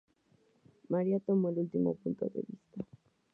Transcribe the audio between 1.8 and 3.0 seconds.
punto de vista.